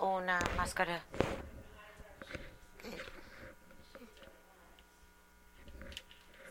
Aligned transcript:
una 0.00 0.38
máscara 0.56 1.02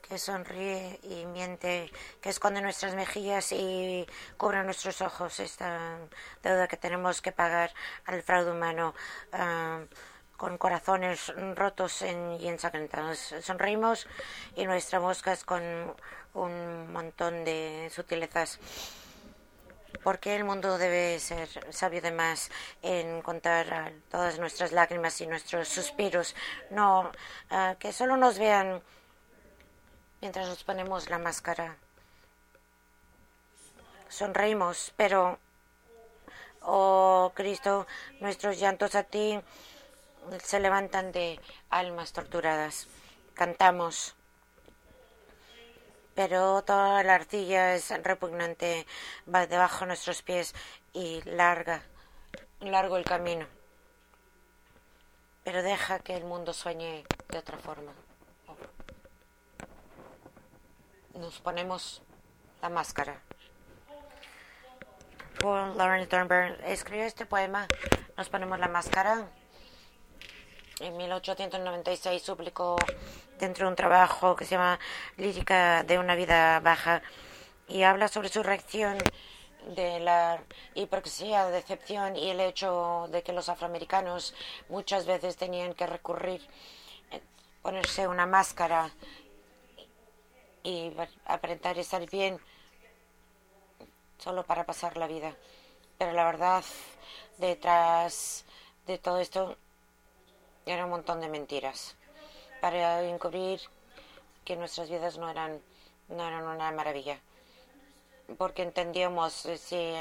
que 0.08 0.18
sonríe 0.18 1.00
y 1.04 1.26
miente, 1.26 1.92
que 2.20 2.30
esconde 2.30 2.62
nuestras 2.62 2.96
mejillas 2.96 3.52
y 3.52 4.08
cubre 4.38 4.64
nuestros 4.64 5.02
ojos. 5.02 5.40
Esta 5.40 6.00
deuda 6.42 6.68
que 6.68 6.78
tenemos 6.78 7.22
que 7.22 7.32
pagar 7.32 7.72
al 8.06 8.24
fraude 8.24 8.52
humano 8.52 8.96
ah, 9.34 9.82
con 10.38 10.58
corazones 10.58 11.32
rotos 11.56 12.02
y 12.02 12.48
ensangrentados. 12.48 13.36
Sonreímos 13.42 14.08
y 14.56 14.66
nuestra 14.66 15.00
mosca 15.00 15.32
es 15.34 15.44
con 15.44 15.62
un 16.34 16.92
montón 16.92 17.46
de 17.46 17.92
sutilezas. 17.94 18.60
¿Por 20.06 20.20
qué 20.20 20.36
el 20.36 20.44
mundo 20.44 20.78
debe 20.78 21.20
ser 21.20 21.50
sabio 21.74 22.00
de 22.00 22.12
más 22.12 22.52
en 22.84 23.24
contar 23.24 23.92
todas 24.12 24.38
nuestras 24.38 24.72
lágrimas 24.72 25.20
y 25.20 25.26
nuestros 25.26 25.68
suspiros? 25.68 26.36
No, 26.70 27.12
que 27.80 27.92
solo 27.92 28.16
nos 28.16 28.38
vean 28.38 28.84
mientras 30.22 30.48
nos 30.48 30.64
ponemos 30.64 31.10
la 31.10 31.18
máscara. 31.18 31.78
Sonreímos, 34.08 34.94
pero, 34.96 35.40
oh 36.62 37.32
Cristo, 37.34 37.88
nuestros 38.20 38.60
llantos 38.60 38.94
a 38.94 39.02
ti 39.02 39.42
se 40.44 40.60
levantan 40.60 41.12
de 41.14 41.42
almas 41.72 42.14
torturadas. 42.14 42.88
Cantamos, 43.34 44.16
pero 46.16 46.64
toda 46.64 47.04
la 47.04 47.16
arcilla 47.16 47.76
es 47.76 47.90
repugnante, 48.04 48.88
va 49.34 49.46
debajo 49.46 49.82
de 49.82 49.88
nuestros 49.88 50.24
pies 50.24 50.56
y 50.94 51.22
larga, 51.24 51.84
largo 52.62 52.98
el 52.98 53.06
camino. 53.06 53.46
Pero 55.44 55.62
deja 55.62 56.00
que 56.00 56.16
el 56.16 56.24
mundo 56.24 56.54
sueñe 56.54 57.04
de 57.30 57.38
otra 57.38 57.58
forma 57.58 57.94
nos 61.20 61.40
ponemos 61.40 62.02
la 62.62 62.70
máscara. 62.70 63.22
Paul 65.40 65.78
Lawrence 65.78 66.10
escribió 66.66 67.06
este 67.06 67.26
poema, 67.26 67.68
Nos 68.18 68.30
ponemos 68.30 68.60
la 68.60 68.68
máscara. 68.68 69.28
En 70.82 70.98
1896 70.98 72.22
publicó 72.24 72.76
dentro 73.40 73.66
de 73.66 73.70
un 73.70 73.78
trabajo 73.78 74.36
que 74.36 74.44
se 74.44 74.52
llama 74.52 74.78
Lírica 75.16 75.84
de 75.84 75.98
una 75.98 76.16
vida 76.16 76.60
baja 76.60 77.02
y 77.70 77.84
habla 77.84 78.10
sobre 78.10 78.28
su 78.28 78.44
reacción 78.44 78.98
de 79.74 80.02
la 80.02 80.44
hipocresía, 80.74 81.46
decepción 81.46 82.18
y 82.18 82.30
el 82.30 82.42
hecho 82.42 83.08
de 83.10 83.24
que 83.24 83.32
los 83.32 83.48
afroamericanos 83.48 84.36
muchas 84.68 85.06
veces 85.06 85.38
tenían 85.38 85.74
que 85.76 85.88
recurrir 85.88 86.46
a 87.14 87.20
ponerse 87.62 88.10
una 88.10 88.26
máscara 88.26 88.92
y 90.62 90.92
aparentar 91.26 91.80
estar 91.80 92.06
bien 92.10 92.38
solo 94.18 94.44
para 94.44 94.66
pasar 94.66 94.98
la 94.98 95.08
vida. 95.08 95.34
Pero 95.98 96.12
la 96.12 96.26
verdad, 96.26 96.66
detrás 97.38 98.44
de 98.86 98.98
todo 98.98 99.20
esto 99.20 99.58
era 100.66 100.86
un 100.86 100.92
montón 100.92 101.22
de 101.22 101.30
mentiras 101.30 101.96
para 102.62 103.04
encubrir 103.04 103.62
que 104.44 104.56
nuestras 104.56 104.90
vidas 104.90 105.18
no 105.18 105.30
eran, 105.30 105.62
no 106.10 106.28
eran 106.28 106.46
una 106.48 106.72
maravilla. 106.72 107.20
Porque 108.38 108.64
entendíamos, 108.64 109.46
eh, 109.46 109.58
si 109.58 109.94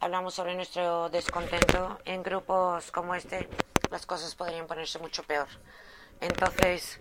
hablamos 0.00 0.34
sobre 0.34 0.54
nuestro 0.54 1.10
descontento 1.10 1.98
en 2.04 2.22
grupos 2.22 2.90
como 2.90 3.14
este, 3.14 3.48
las 3.90 4.06
cosas 4.06 4.34
podrían 4.34 4.66
ponerse 4.66 4.98
mucho 4.98 5.22
peor. 5.24 5.48
Entonces, 6.20 6.98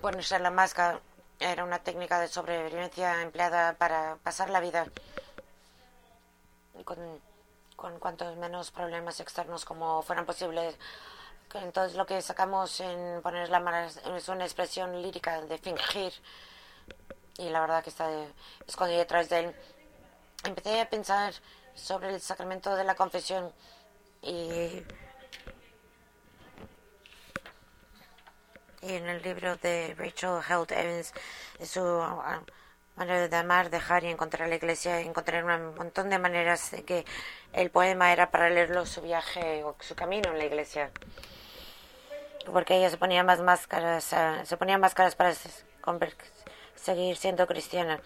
ponerse 0.00 0.38
la 0.38 0.50
máscara 0.50 1.00
era 1.40 1.64
una 1.64 1.78
técnica 1.78 2.20
de 2.20 2.28
sobrevivencia 2.28 3.22
empleada 3.22 3.74
para 3.74 4.16
pasar 4.22 4.50
la 4.50 4.60
vida 4.60 4.86
con, 6.84 6.98
con 7.76 7.98
cuantos 7.98 8.36
menos 8.36 8.70
problemas 8.70 9.20
externos 9.20 9.64
como 9.64 10.02
fueran 10.02 10.26
posibles. 10.26 10.76
Entonces 11.54 11.96
lo 11.96 12.06
que 12.06 12.20
sacamos 12.20 12.80
en 12.80 13.22
poner 13.22 13.48
la 13.48 13.60
mano 13.60 13.88
es 14.16 14.28
una 14.28 14.44
expresión 14.44 15.00
lírica 15.00 15.40
de 15.42 15.58
fingir 15.58 16.12
y 17.38 17.48
la 17.48 17.60
verdad 17.60 17.82
que 17.82 17.90
está 17.90 18.10
escondida 18.66 18.98
detrás 18.98 19.28
de 19.28 19.40
él. 19.40 19.56
Empecé 20.44 20.80
a 20.80 20.90
pensar 20.90 21.32
sobre 21.74 22.14
el 22.14 22.20
sacramento 22.20 22.74
de 22.76 22.84
la 22.84 22.94
confesión 22.94 23.52
y 24.22 24.82
y 28.80 28.94
en 28.94 29.08
el 29.08 29.22
libro 29.22 29.56
de 29.56 29.94
Rachel 29.98 30.40
Held 30.48 30.72
Evans, 30.72 31.12
su 31.64 31.80
ah, 31.82 32.40
manera 32.96 33.28
de 33.28 33.36
amar, 33.36 33.70
dejar 33.70 34.04
y 34.04 34.08
encontrar 34.08 34.48
la 34.48 34.54
iglesia, 34.54 35.00
encontrar 35.00 35.44
un 35.44 35.74
montón 35.74 36.10
de 36.10 36.18
maneras 36.18 36.70
de 36.70 36.84
que 36.84 37.04
el 37.52 37.70
poema 37.70 38.12
era 38.12 38.30
para 38.30 38.50
leerlo 38.50 38.86
su 38.86 39.02
viaje 39.02 39.64
o 39.64 39.76
su 39.80 39.94
camino 39.94 40.30
en 40.30 40.38
la 40.38 40.44
iglesia. 40.44 40.90
Porque 42.46 42.76
ella 42.76 42.90
se 42.90 42.96
ponía 42.96 43.22
más 43.24 43.40
máscaras, 43.40 44.12
ah, 44.12 44.44
se 44.44 44.56
ponía 44.56 44.78
máscaras 44.78 45.14
para 45.14 45.34
seguir 46.74 47.16
siendo 47.16 47.46
cristiana. 47.46 48.00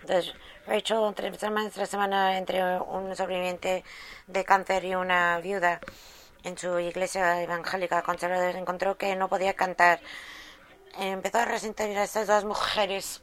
Entonces, 0.00 0.34
Rachel, 0.66 1.14
tras 1.14 1.88
semana, 1.88 2.36
entre 2.36 2.78
un 2.80 3.14
sobreviviente 3.16 3.84
de 4.26 4.44
cáncer 4.44 4.84
y 4.84 4.94
una 4.94 5.38
viuda, 5.38 5.80
en 6.42 6.58
su 6.58 6.78
iglesia 6.78 7.42
evangélica 7.42 8.02
conservadora 8.02 8.58
encontró 8.58 8.98
que 8.98 9.16
no 9.16 9.28
podía 9.28 9.54
cantar. 9.54 10.00
Empezó 10.98 11.38
a 11.38 11.44
resentir 11.46 11.96
a 11.96 12.04
estas 12.04 12.26
dos 12.26 12.44
mujeres 12.44 13.22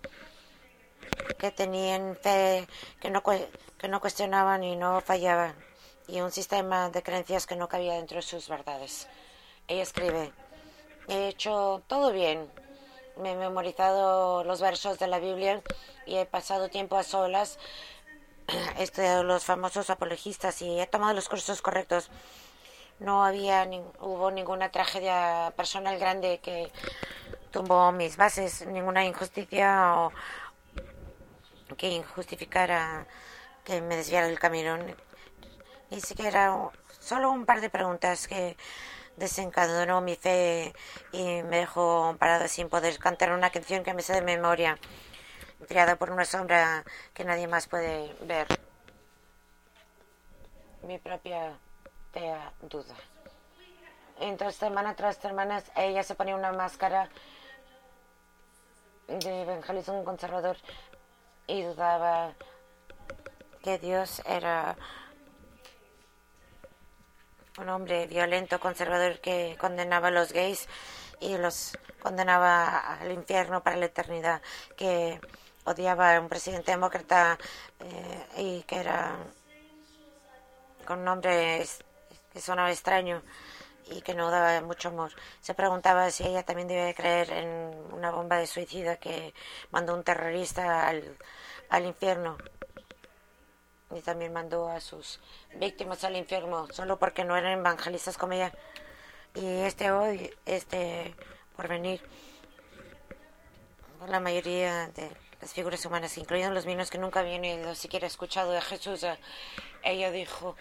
que 1.37 1.51
tenían 1.51 2.15
fe, 2.15 2.67
que 2.99 3.09
no 3.09 3.99
cuestionaban 4.01 4.63
y 4.63 4.75
no 4.75 5.01
fallaban, 5.01 5.53
y 6.07 6.21
un 6.21 6.31
sistema 6.31 6.89
de 6.89 7.03
creencias 7.03 7.45
que 7.45 7.55
no 7.55 7.69
cabía 7.69 7.93
dentro 7.93 8.17
de 8.17 8.23
sus 8.23 8.49
verdades. 8.49 9.07
Ella 9.67 9.83
escribe, 9.83 10.31
he 11.07 11.27
hecho 11.27 11.81
todo 11.87 12.11
bien, 12.11 12.49
me 13.17 13.31
he 13.31 13.35
memorizado 13.35 14.43
los 14.43 14.61
versos 14.61 14.99
de 14.99 15.07
la 15.07 15.19
Biblia 15.19 15.61
y 16.05 16.17
he 16.17 16.25
pasado 16.25 16.69
tiempo 16.69 16.97
a 16.97 17.03
solas, 17.03 17.59
he 18.77 18.83
estudiado 18.83 19.23
los 19.23 19.45
famosos 19.45 19.89
apologistas 19.89 20.61
y 20.61 20.79
he 20.79 20.87
tomado 20.87 21.13
los 21.13 21.29
cursos 21.29 21.61
correctos. 21.61 22.09
No 22.99 23.25
había 23.25 23.67
hubo 23.99 24.29
ninguna 24.29 24.69
tragedia 24.69 25.53
personal 25.55 25.97
grande 25.97 26.39
que 26.39 26.71
tumbó 27.51 27.91
mis 27.91 28.15
bases, 28.15 28.65
ninguna 28.67 29.05
injusticia 29.05 29.95
o 29.97 30.11
que 31.77 31.89
injustificara 31.89 33.07
que 33.63 33.81
me 33.81 33.95
desviara 33.95 34.27
del 34.27 34.39
camino. 34.39 34.77
Ni 35.89 35.99
siquiera 35.99 36.69
solo 36.99 37.31
un 37.31 37.45
par 37.45 37.61
de 37.61 37.69
preguntas 37.69 38.27
que 38.27 38.55
desencadenó 39.17 40.01
mi 40.01 40.15
fe 40.15 40.73
y 41.11 41.43
me 41.43 41.57
dejó 41.57 42.15
parada 42.19 42.47
sin 42.47 42.69
poder 42.69 42.97
cantar 42.99 43.31
una 43.31 43.49
canción 43.49 43.83
que 43.83 43.93
me 43.93 44.01
sé 44.01 44.13
de 44.13 44.21
memoria, 44.21 44.77
creada 45.67 45.95
por 45.95 46.11
una 46.11 46.25
sombra 46.25 46.83
que 47.13 47.23
nadie 47.23 47.47
más 47.47 47.67
puede 47.67 48.15
ver. 48.21 48.47
Mi 50.83 50.97
propia 50.97 51.57
duda. 52.61 52.95
Entonces, 54.19 54.59
semana 54.59 54.95
tras 54.95 55.17
semana, 55.17 55.63
ella 55.75 56.03
se 56.03 56.15
ponía 56.15 56.35
una 56.35 56.51
máscara 56.51 57.09
de 59.07 59.41
evangelismo 59.41 60.03
conservador 60.03 60.57
y 61.47 61.63
dudaba 61.63 62.33
que 63.63 63.77
Dios 63.77 64.21
era 64.25 64.75
un 67.61 67.69
hombre 67.69 68.07
violento, 68.07 68.59
conservador 68.59 69.19
que 69.19 69.55
condenaba 69.59 70.09
a 70.09 70.11
los 70.11 70.33
gays 70.33 70.67
y 71.19 71.37
los 71.37 71.77
condenaba 72.01 72.95
al 72.95 73.11
infierno 73.11 73.61
para 73.61 73.77
la 73.77 73.85
eternidad, 73.85 74.41
que 74.75 75.19
odiaba 75.65 76.15
a 76.15 76.19
un 76.19 76.27
presidente 76.27 76.71
demócrata 76.71 77.37
eh, 77.79 78.25
y 78.37 78.63
que 78.63 78.79
era 78.79 79.15
con 80.85 80.99
un 80.99 81.05
nombre 81.05 81.63
que 82.33 82.41
sonaba 82.41 82.71
extraño 82.71 83.21
y 83.91 84.01
que 84.01 84.13
no 84.13 84.31
daba 84.31 84.59
mucho 84.61 84.89
amor. 84.89 85.11
Se 85.41 85.53
preguntaba 85.53 86.09
si 86.09 86.23
ella 86.23 86.43
también 86.43 86.67
debe 86.67 86.95
creer 86.95 87.31
en 87.31 87.47
una 87.91 88.11
bomba 88.11 88.37
de 88.37 88.47
suicida 88.47 88.97
que 88.97 89.33
mandó 89.69 89.93
un 89.93 90.03
terrorista 90.03 90.87
al, 90.87 91.17
al 91.69 91.85
infierno. 91.85 92.37
Y 93.95 94.01
también 94.01 94.31
mandó 94.33 94.69
a 94.69 94.79
sus 94.79 95.19
víctimas 95.55 96.03
al 96.03 96.15
infierno 96.15 96.67
solo 96.71 96.97
porque 96.97 97.23
no 97.25 97.35
eran 97.35 97.59
evangelistas 97.59 98.17
como 98.17 98.33
ella. 98.33 98.51
Y 99.35 99.45
este 99.61 99.91
hoy, 99.91 100.33
este 100.45 101.13
porvenir, 101.55 102.01
la 104.07 104.19
mayoría 104.19 104.87
de 104.87 105.09
las 105.41 105.53
figuras 105.53 105.85
humanas, 105.85 106.17
incluyendo 106.17 106.53
los 106.53 106.65
míos 106.65 106.89
que 106.89 106.97
nunca 106.97 107.19
habían 107.19 107.43
ido 107.43 107.75
siquiera 107.75 108.07
escuchado 108.07 108.51
de 108.51 108.61
Jesús, 108.61 109.05
ella 109.83 110.11
dijo, 110.11 110.55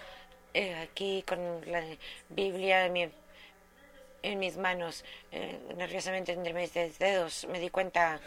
aquí 0.83 1.23
con 1.27 1.71
la 1.71 1.85
Biblia 2.29 2.87
en 2.87 4.39
mis 4.39 4.57
manos, 4.57 5.05
eh, 5.33 5.59
nerviosamente 5.77 6.33
entre 6.33 6.53
mis 6.53 6.73
dedos, 6.75 7.47
me 7.47 7.59
di 7.59 7.71
cuenta 7.71 8.21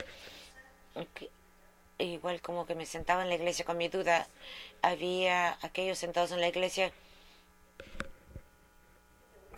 que 1.13 1.29
igual 1.97 2.41
como 2.41 2.65
que 2.65 2.75
me 2.75 2.85
sentaba 2.85 3.23
en 3.23 3.29
la 3.29 3.35
iglesia 3.35 3.65
con 3.65 3.77
mi 3.77 3.87
duda, 3.87 4.27
había 4.81 5.57
aquellos 5.61 5.97
sentados 5.97 6.31
en 6.31 6.41
la 6.41 6.47
iglesia 6.47 6.91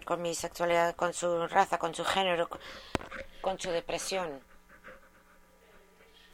con 0.05 0.21
mi 0.21 0.35
sexualidad, 0.35 0.95
con 0.95 1.13
su 1.13 1.47
raza, 1.47 1.79
con 1.79 1.95
su 1.95 2.05
género, 2.05 2.47
con 3.41 3.59
su 3.59 3.71
depresión, 3.71 4.41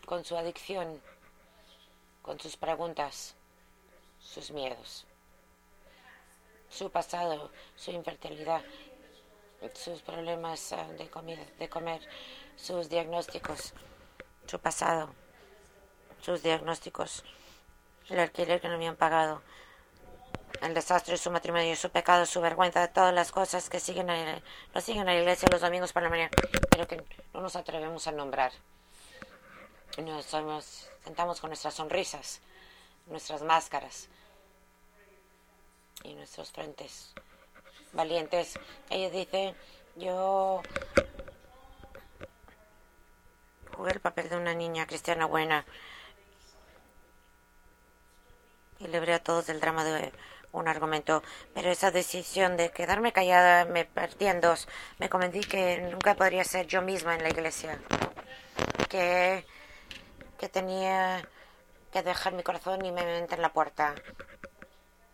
con 0.05 0.25
su 0.25 0.35
adicción, 0.35 1.01
con 2.21 2.39
sus 2.39 2.57
preguntas, 2.57 3.35
sus 4.19 4.51
miedos, 4.51 5.05
su 6.69 6.91
pasado, 6.91 7.49
su 7.75 7.91
infertilidad, 7.91 8.61
sus 9.73 10.01
problemas 10.01 10.73
ah, 10.73 10.87
de 10.97 11.09
comida, 11.09 11.45
de 11.57 11.69
comer, 11.69 12.01
sus 12.55 12.89
diagnósticos, 12.89 13.73
su 14.47 14.59
pasado, 14.59 15.13
sus 16.21 16.43
diagnósticos, 16.43 17.23
el 18.09 18.19
alquiler 18.19 18.61
que 18.61 18.69
no 18.69 18.77
me 18.77 18.87
han 18.87 18.95
pagado, 18.95 19.41
el 20.61 20.73
desastre 20.73 21.13
de 21.13 21.17
su 21.17 21.31
matrimonio, 21.31 21.75
su 21.75 21.89
pecado, 21.89 22.25
su 22.25 22.41
vergüenza, 22.41 22.87
todas 22.87 23.13
las 23.13 23.31
cosas 23.31 23.69
que 23.69 23.79
siguen 23.79 24.09
a, 24.09 24.41
nos 24.73 24.83
siguen 24.83 25.09
a 25.09 25.13
la 25.13 25.19
iglesia 25.19 25.49
los 25.51 25.61
domingos 25.61 25.93
por 25.93 26.03
la 26.03 26.09
mañana, 26.09 26.29
pero 26.69 26.87
que 26.87 27.03
no 27.33 27.41
nos 27.41 27.55
atrevemos 27.55 28.07
a 28.07 28.11
nombrar. 28.11 28.51
Nos 29.97 30.25
sentamos 31.03 31.41
con 31.41 31.49
nuestras 31.49 31.73
sonrisas, 31.73 32.41
nuestras 33.07 33.41
máscaras 33.41 34.07
y 36.03 36.13
nuestros 36.13 36.51
frentes 36.51 37.13
valientes. 37.93 38.59
Ella 38.89 39.09
dice, 39.09 39.55
yo 39.95 40.61
jugué 43.75 43.91
el 43.91 43.99
papel 43.99 44.29
de 44.29 44.37
una 44.37 44.53
niña 44.53 44.85
cristiana 44.85 45.25
buena 45.25 45.65
y 48.83 48.87
libré 48.87 49.13
a 49.13 49.23
todos 49.23 49.47
del 49.47 49.59
drama 49.59 49.83
de 49.83 50.11
un 50.51 50.67
argumento, 50.67 51.23
pero 51.53 51.69
esa 51.69 51.91
decisión 51.91 52.57
de 52.57 52.71
quedarme 52.71 53.13
callada 53.13 53.65
me 53.65 53.85
perdí 53.85 54.27
en 54.27 54.41
dos. 54.41 54.67
Me 54.99 55.09
convencí 55.09 55.41
que 55.41 55.77
nunca 55.91 56.15
podría 56.15 56.43
ser 56.43 56.67
yo 56.67 56.81
misma 56.81 57.15
en 57.15 57.23
la 57.23 57.29
iglesia, 57.29 57.79
que, 58.89 59.45
que 60.37 60.49
tenía 60.49 61.27
que 61.91 62.03
dejar 62.03 62.33
mi 62.33 62.43
corazón 62.43 62.85
y 62.85 62.91
mi 62.91 63.03
mente 63.03 63.35
en 63.35 63.41
la 63.41 63.53
puerta. 63.53 63.95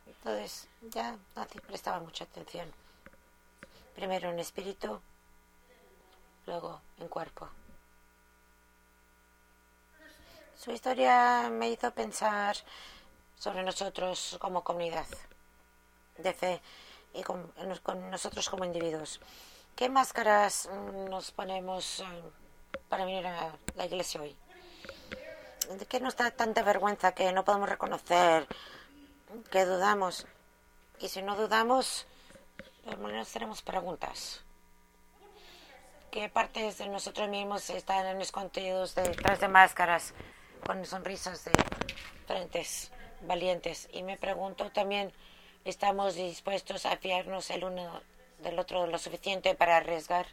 Entonces 0.06 0.68
ya 0.82 1.16
nadie 1.36 1.62
prestaba 1.62 2.00
mucha 2.00 2.24
atención. 2.24 2.72
Primero 3.96 4.30
en 4.30 4.40
espíritu, 4.40 5.00
luego 6.46 6.82
en 7.00 7.08
cuerpo. 7.08 7.50
Su 10.56 10.72
historia 10.72 11.50
me 11.52 11.70
hizo 11.70 11.92
pensar 11.92 12.58
sobre 13.38 13.64
nosotros 13.64 14.38
como 14.40 14.64
comunidad 14.64 15.06
de 16.18 16.34
fe 16.34 16.62
y 17.14 17.24
con, 17.24 17.54
nosotros 18.10 18.50
como 18.50 18.66
individuos. 18.66 19.20
¿Qué 19.76 19.90
máscaras 19.90 20.70
nos 21.10 21.32
ponemos 21.32 22.00
eh, 22.00 22.06
para 22.90 23.06
venir 23.06 23.28
a 23.28 23.52
la 23.76 23.86
iglesia 23.86 24.22
hoy? 24.22 24.36
¿De 25.70 25.86
qué 25.86 26.00
nos 26.00 26.16
da 26.16 26.32
tanta 26.32 26.64
vergüenza 26.64 27.12
que 27.12 27.32
no 27.32 27.44
podemos 27.44 27.70
reconocer, 27.70 28.48
que 29.52 29.66
dudamos? 29.66 30.26
Y 31.00 31.10
si 31.10 31.22
no 31.22 31.36
dudamos, 31.36 32.08
nos 32.98 33.30
tenemos 33.30 33.62
preguntas. 33.62 34.42
¿Qué 36.10 36.30
partes 36.30 36.78
de 36.80 36.88
nosotros 36.88 37.28
mismos 37.30 37.70
están 37.70 38.20
escondidos 38.22 38.96
detrás 38.96 39.40
de 39.40 39.48
máscaras, 39.48 40.14
con 40.66 40.84
sonrisas 40.86 41.44
de 41.46 41.52
frentes? 42.26 42.92
Valientes. 43.22 43.90
Y 43.92 44.04
me 44.04 44.18
pregunto 44.18 44.72
también, 44.72 45.12
¿estamos 45.66 46.16
dispuestos 46.16 46.86
a 46.86 46.98
fiarnos 46.98 47.50
el 47.50 47.64
uno 47.64 48.02
del 48.40 48.60
otro 48.60 48.88
lo 48.88 48.98
suficiente 48.98 49.56
para 49.56 49.78
arriesgar 49.78 50.28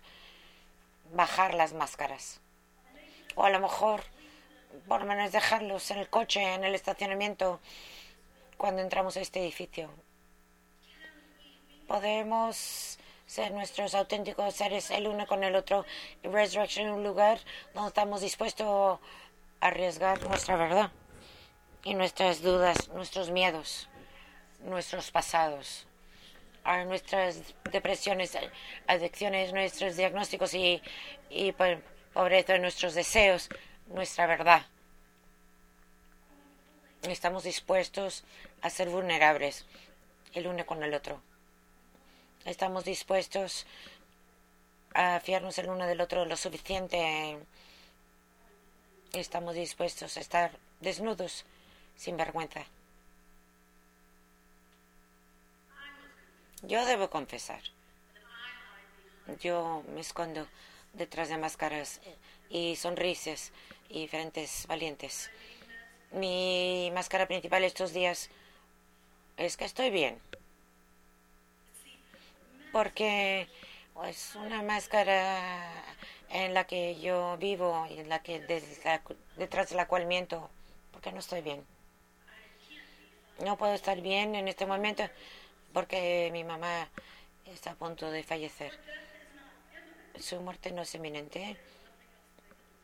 bajar 1.13 1.55
las 1.55 1.73
máscaras? 1.73 2.41
O 3.35 3.45
a 3.45 3.51
lo 3.51 3.61
mejor, 3.61 4.03
por 4.89 5.01
lo 5.01 5.07
menos 5.07 5.33
dejarlos 5.33 5.91
en 5.91 5.99
el 5.99 6.09
coche, 6.09 6.55
en 6.55 6.65
el 6.65 6.75
estacionamiento, 6.75 7.61
cuando 8.57 8.83
entramos 8.83 9.17
a 9.17 9.21
este 9.21 9.41
edificio. 9.41 9.91
Podemos 11.89 12.99
ser 13.27 13.53
nuestros 13.53 13.95
auténticos 13.95 14.55
seres 14.55 14.91
el 14.91 15.09
uno 15.09 15.27
con 15.27 15.45
el 15.45 15.57
otro 15.57 15.85
y 16.23 16.29
Resurrection 16.29 16.87
en 16.87 16.93
un 16.95 17.05
lugar 17.05 17.39
donde 17.75 17.89
estamos 17.89 18.21
dispuestos 18.21 19.01
a 19.61 19.67
arriesgar 19.67 20.23
nuestra 20.23 20.57
verdad 20.57 20.91
y 21.85 21.95
nuestras 21.95 22.43
dudas, 22.43 22.89
nuestros 22.89 23.31
miedos, 23.31 23.89
nuestros 24.61 25.11
pasados, 25.11 25.87
nuestras 26.87 27.55
depresiones, 27.71 28.37
adicciones, 28.87 29.53
nuestros 29.53 29.97
diagnósticos 29.97 30.55
y, 30.55 30.83
y 31.29 31.53
pobreza, 32.15 32.59
nuestros 32.59 32.95
deseos, 32.95 33.51
nuestra 33.89 34.27
verdad. 34.27 34.67
Estamos 37.03 37.45
dispuestos 37.45 38.25
a 38.63 38.71
ser 38.71 38.89
vulnerables 38.89 39.67
el 40.33 40.47
uno 40.47 40.65
con 40.65 40.83
el 40.83 40.95
otro. 40.95 41.21
Estamos 42.47 42.85
dispuestos 42.85 43.67
a 44.95 45.21
fiarnos 45.21 45.59
el 45.59 45.69
uno 45.69 45.87
del 45.87 46.01
otro 46.01 46.25
lo 46.25 46.37
suficiente. 46.37 47.39
Estamos 49.13 49.55
dispuestos 49.55 50.17
a 50.17 50.21
estar 50.21 50.59
desnudos 50.81 51.45
sin 51.97 52.17
vergüenza. 52.17 52.65
Yo 56.63 56.85
debo 56.87 57.11
confesar. 57.11 57.61
Yo 59.41 59.83
me 59.95 60.01
escondo 60.01 60.47
detrás 60.93 61.29
de 61.29 61.39
máscaras 61.39 62.01
y 62.49 62.77
sonrisas 62.77 63.53
y 63.89 64.09
frentes 64.09 64.67
valientes. 64.67 65.31
Mi 66.11 66.91
máscara 66.95 67.27
principal 67.27 67.65
estos 67.65 67.93
días 67.93 68.31
es 69.37 69.57
que 69.57 69.65
estoy 69.65 69.91
bien. 69.91 70.21
Porque 72.73 73.43
es 73.43 73.49
pues, 73.95 74.35
una 74.37 74.63
máscara 74.63 75.71
en 76.31 76.55
la 76.55 76.67
que 76.67 76.99
yo 77.01 77.37
vivo 77.39 77.87
y 77.91 77.99
en 77.99 78.09
la 78.09 78.23
que 78.23 78.41
detrás 79.37 79.71
de 79.71 79.77
la 79.77 79.87
cual 79.87 80.07
miento 80.07 80.51
porque 80.93 81.13
no 81.13 81.19
estoy 81.19 81.43
bien 81.43 81.74
no 83.41 83.57
puedo 83.57 83.75
estar 83.75 84.01
bien 84.01 84.35
en 84.35 84.49
este 84.49 84.67
momento 84.67 85.05
porque 85.73 86.31
mi 86.33 86.45
mamá 86.45 86.89
está 87.47 87.73
a 87.73 87.75
punto 87.75 88.11
de 88.11 88.23
fallecer. 88.23 88.73
Su 90.19 90.41
muerte 90.41 90.71
no 90.71 90.83
es 90.83 90.95
inminente, 90.95 91.57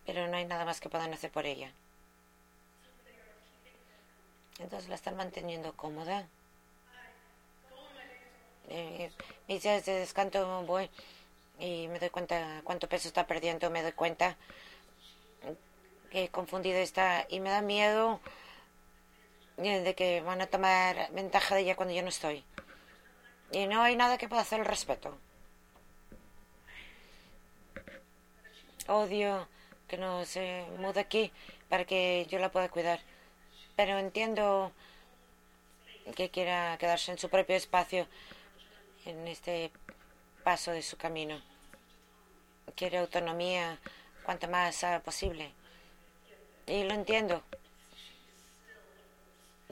pero 0.04 0.26
no 0.26 0.37
hay 0.37 0.45
nada 0.45 0.64
más 0.64 0.80
que 0.80 0.88
puedan 0.88 1.12
hacer 1.12 1.30
por 1.30 1.47
ella. 1.47 1.73
Entonces 4.59 4.88
la 4.88 4.97
están 4.97 5.16
manteniendo 5.16 5.73
cómoda. 5.75 6.26
Eh, 8.69 9.11
mis 9.49 9.62
días 9.62 9.85
de 9.85 9.95
descanso 9.95 10.62
voy 10.62 10.90
y 11.59 11.88
me 11.88 11.99
doy 11.99 12.11
cuenta 12.11 12.61
cuánto 12.64 12.88
peso 12.88 13.09
está 13.09 13.26
perdiendo, 13.26 13.71
me 13.71 13.83
doy 13.83 13.92
cuenta 13.92 14.37
que 16.11 16.28
confundida 16.28 16.80
está 16.80 17.26
y 17.28 17.40
me 17.40 17.50
da 17.50 17.62
miedo 17.62 18.21
de 19.60 19.94
que 19.94 20.22
van 20.22 20.40
a 20.40 20.46
tomar 20.46 21.12
ventaja 21.12 21.54
de 21.54 21.60
ella 21.60 21.76
cuando 21.76 21.94
yo 21.94 22.02
no 22.02 22.08
estoy. 22.08 22.42
Y 23.52 23.66
no 23.66 23.82
hay 23.82 23.94
nada 23.94 24.16
que 24.16 24.28
pueda 24.28 24.42
hacer 24.42 24.60
al 24.60 24.66
respecto. 24.66 25.18
Odio 28.86 29.48
que 29.86 29.98
no 29.98 30.24
se 30.24 30.64
mude 30.78 31.00
aquí 31.00 31.30
para 31.68 31.84
que 31.84 32.26
yo 32.30 32.38
la 32.38 32.50
pueda 32.50 32.70
cuidar. 32.70 33.00
Pero 33.76 33.98
entiendo 33.98 34.72
que 36.16 36.30
quiera 36.30 36.78
quedarse 36.78 37.12
en 37.12 37.18
su 37.18 37.28
propio 37.28 37.56
espacio 37.56 38.06
en 39.04 39.28
este 39.28 39.70
paso 40.42 40.70
de 40.70 40.82
su 40.82 40.96
camino. 40.96 41.42
Quiere 42.76 42.98
autonomía 42.98 43.78
cuanto 44.24 44.48
más 44.48 44.82
posible. 45.04 45.52
Y 46.66 46.84
lo 46.84 46.94
entiendo 46.94 47.42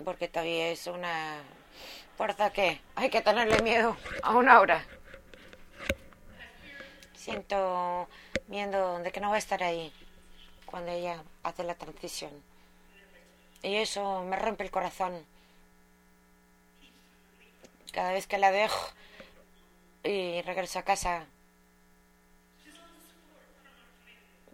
porque 0.04 0.28
todavía 0.28 0.68
es 0.68 0.86
una 0.86 1.42
fuerza 2.16 2.52
que 2.52 2.80
hay 2.94 3.10
que 3.10 3.20
tenerle 3.20 3.62
miedo 3.62 3.96
a 4.22 4.36
una 4.36 4.60
hora. 4.60 4.84
Siento 7.14 8.08
miedo 8.48 8.98
de 9.00 9.12
que 9.12 9.20
no 9.20 9.30
va 9.30 9.36
a 9.36 9.38
estar 9.38 9.62
ahí 9.62 9.92
cuando 10.66 10.92
ella 10.92 11.22
hace 11.42 11.64
la 11.64 11.74
transición. 11.74 12.32
Y 13.62 13.76
eso 13.76 14.22
me 14.24 14.36
rompe 14.36 14.64
el 14.64 14.70
corazón. 14.70 15.24
cada 17.92 18.12
vez 18.12 18.26
que 18.26 18.38
la 18.38 18.52
dejo 18.52 18.92
y 20.04 20.40
regreso 20.42 20.78
a 20.78 20.82
casa, 20.82 21.26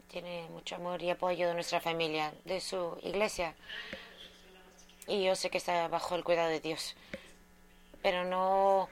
tiene 0.08 0.48
mucho 0.50 0.76
amor 0.76 1.02
y 1.02 1.10
apoyo 1.10 1.48
de 1.48 1.54
nuestra 1.54 1.80
familia, 1.80 2.32
de 2.44 2.60
su 2.60 2.96
iglesia. 3.02 3.54
Y 5.06 5.24
yo 5.24 5.34
sé 5.34 5.50
que 5.50 5.58
está 5.58 5.88
bajo 5.88 6.14
el 6.14 6.24
cuidado 6.24 6.48
de 6.48 6.60
Dios. 6.60 6.96
Pero 8.02 8.24
no 8.24 8.88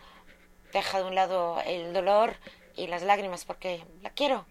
deja 0.73 0.99
de 0.99 1.05
un 1.05 1.15
lado 1.15 1.61
el 1.67 1.93
dolor 1.93 2.37
y 2.77 2.87
las 2.87 3.03
lágrimas 3.03 3.45
porque 3.45 3.85
la 4.03 4.11
quiero. 4.11 4.47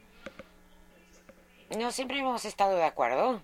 No 1.77 1.91
siempre 1.91 2.19
hemos 2.19 2.45
estado 2.45 2.75
de 2.75 2.83
acuerdo. 2.83 3.41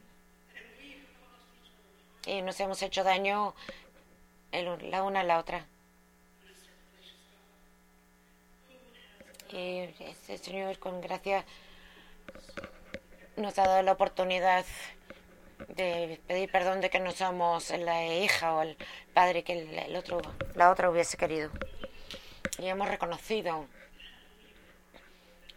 Y 2.25 2.41
nos 2.41 2.59
hemos 2.59 2.81
hecho 2.81 3.03
daño 3.03 3.55
la 4.51 5.03
una 5.03 5.21
a 5.21 5.23
la 5.23 5.39
otra. 5.39 5.65
Y 9.49 9.89
este 9.99 10.37
Señor, 10.37 10.77
con 10.77 10.99
gracia, 10.99 11.45
nos 13.37 13.57
ha 13.57 13.65
dado 13.65 13.81
la 13.83 13.93
oportunidad 13.93 14.65
de 15.67 16.19
pedir 16.27 16.51
perdón 16.51 16.81
de 16.81 16.89
que 16.89 16.99
no 16.99 17.11
somos 17.11 17.69
la 17.71 18.05
hija 18.05 18.53
o 18.53 18.61
el 18.61 18.77
padre 19.13 19.43
que 19.43 19.85
el, 19.85 19.95
otro, 19.95 20.21
la 20.55 20.71
otra 20.71 20.89
hubiese 20.89 21.17
querido. 21.17 21.51
Y 22.57 22.67
hemos 22.67 22.87
reconocido 22.87 23.67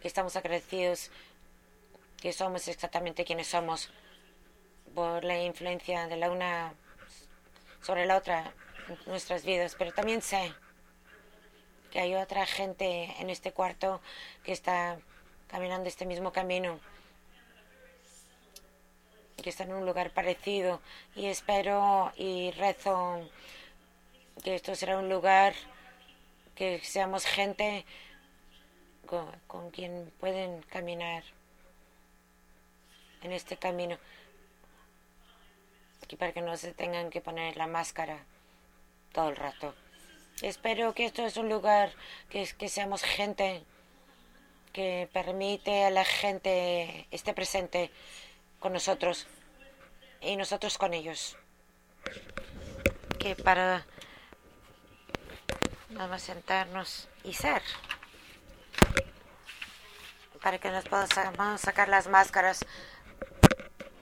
que 0.01 0.07
estamos 0.07 0.35
agradecidos, 0.35 1.11
que 2.21 2.33
somos 2.33 2.67
exactamente 2.67 3.25
quienes 3.25 3.47
somos 3.47 3.91
por 4.93 5.23
la 5.23 5.41
influencia 5.41 6.07
de 6.07 6.17
la 6.17 6.29
una 6.29 6.73
sobre 7.81 8.05
la 8.05 8.17
otra 8.17 8.53
en 8.89 8.97
nuestras 9.07 9.45
vidas. 9.45 9.75
Pero 9.77 9.93
también 9.93 10.21
sé 10.21 10.53
que 11.89 11.99
hay 11.99 12.15
otra 12.15 12.45
gente 12.45 13.13
en 13.19 13.29
este 13.29 13.51
cuarto 13.51 14.01
que 14.43 14.51
está 14.51 14.97
caminando 15.47 15.87
este 15.87 16.05
mismo 16.05 16.31
camino 16.31 16.79
que 19.41 19.49
está 19.49 19.63
en 19.63 19.73
un 19.73 19.85
lugar 19.85 20.11
parecido 20.11 20.81
y 21.15 21.27
espero 21.27 22.11
y 22.15 22.51
rezo 22.51 23.27
que 24.43 24.55
esto 24.55 24.75
será 24.75 24.97
un 24.97 25.09
lugar 25.09 25.53
que 26.55 26.79
seamos 26.83 27.25
gente 27.25 27.85
con, 29.47 29.71
quien 29.71 30.11
pueden 30.19 30.61
caminar 30.63 31.23
en 33.21 33.31
este 33.31 33.57
camino 33.57 33.97
y 36.07 36.15
para 36.17 36.33
que 36.33 36.41
no 36.41 36.57
se 36.57 36.73
tengan 36.73 37.09
que 37.09 37.21
poner 37.21 37.55
la 37.55 37.67
máscara 37.67 38.25
todo 39.13 39.29
el 39.29 39.37
rato. 39.37 39.73
Espero 40.41 40.93
que 40.93 41.05
esto 41.05 41.25
es 41.25 41.37
un 41.37 41.47
lugar 41.47 41.93
que, 42.29 42.45
que 42.57 42.67
seamos 42.67 43.01
gente 43.03 43.63
que 44.73 45.09
permite 45.13 45.85
a 45.85 45.89
la 45.89 46.03
gente 46.03 47.07
esté 47.11 47.33
presente 47.33 47.91
con 48.61 48.73
nosotros 48.73 49.27
y 50.21 50.37
nosotros 50.37 50.77
con 50.77 50.93
ellos. 50.93 51.35
Que 53.19 53.35
para 53.35 53.85
nada 55.89 56.17
sentarnos 56.19 57.09
y 57.23 57.33
ser. 57.33 57.61
Para 60.41 60.59
que 60.59 60.71
nos 60.71 60.85
podamos 60.85 61.59
sacar 61.59 61.89
las 61.89 62.07
máscaras. 62.07 62.63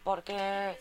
Porque 0.03 0.77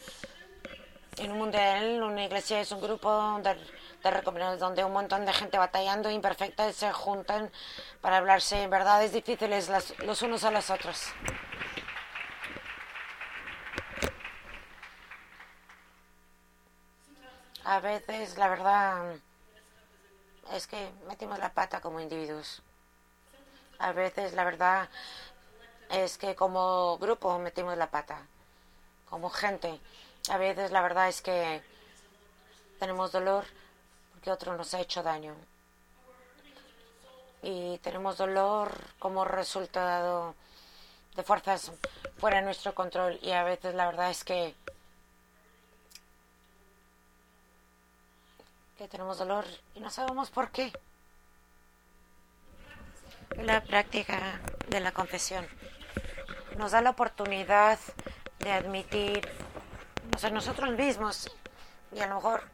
en 1.17 1.31
un 1.33 1.39
mundial, 1.39 2.03
una 2.03 2.25
iglesia 2.25 2.61
es 2.61 2.73
un 2.73 2.81
grupo 2.81 3.41
de, 3.43 3.55
de 3.55 4.57
donde 4.59 4.85
un 4.85 4.93
montón 4.93 5.25
de 5.25 5.33
gente 5.33 5.57
batallando 5.57 6.11
imperfecta 6.11 6.73
se 6.73 6.93
juntan 6.93 7.51
para 8.01 8.19
hablarse 8.19 8.67
verdades 8.67 9.13
difíciles 9.13 9.71
los 10.01 10.23
unos 10.23 10.45
a 10.45 10.51
los 10.51 10.71
otros. 10.71 11.13
A 17.69 17.81
veces, 17.81 18.39
la 18.39 18.49
verdad, 18.49 19.17
es 20.55 20.67
que 20.67 20.91
metimos 21.07 21.39
la 21.39 21.53
pata 21.53 21.83
como 21.83 22.01
individuos. 22.01 22.63
A 23.79 23.93
veces, 23.93 24.33
la 24.33 24.45
verdad, 24.45 24.89
es 25.91 26.17
que 26.17 26.35
como 26.35 26.97
grupo 26.97 27.39
metimos 27.39 27.77
la 27.77 27.91
pata, 27.91 28.23
como 29.11 29.29
gente. 29.29 29.79
A 30.31 30.39
veces, 30.39 30.71
la 30.71 30.81
verdad 30.81 31.11
es 31.11 31.21
que 31.21 31.63
tenemos 32.79 33.13
dolor 33.13 33.45
porque 34.13 34.31
otro 34.31 34.57
nos 34.57 34.73
ha 34.73 34.81
hecho 34.81 35.03
daño. 35.03 35.35
Y 37.43 37.77
tenemos 37.83 38.17
dolor 38.17 38.73
como 38.99 39.27
resultado 39.27 40.35
de 41.17 41.23
fuerzas 41.23 41.71
fuera 42.17 42.39
de 42.39 42.45
nuestro 42.45 42.75
control. 42.75 43.19
Y 43.21 43.33
a 43.33 43.45
veces, 43.45 43.75
la 43.75 43.85
verdad 43.85 44.11
es 44.11 44.25
que 44.25 44.55
que 48.79 48.87
tenemos 48.87 49.19
dolor 49.19 49.45
y 49.75 49.81
no 49.81 49.91
sabemos 49.91 50.31
por 50.31 50.53
qué. 50.53 50.73
La 53.37 53.61
práctica 53.61 54.41
de 54.69 54.79
la 54.79 54.93
confesión 54.93 55.45
nos 56.57 56.71
da 56.71 56.81
la 56.81 56.91
oportunidad 56.91 57.79
de 58.39 58.53
admitir 58.53 59.29
a 60.23 60.31
nosotros 60.31 60.71
mismos 60.79 61.29
y 61.93 61.99
a 61.99 62.07
lo 62.07 62.17
mejor 62.17 62.45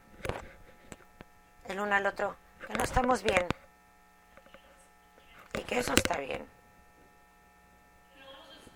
el 1.67 1.79
uno 1.79 1.95
al 1.95 2.07
otro 2.07 2.37
que 2.67 2.73
no 2.73 2.85
estamos 2.85 3.23
bien 3.23 3.47
y 5.59 5.63
que 5.63 5.79
eso 5.79 5.93
está 5.93 6.17
bien. 6.19 6.49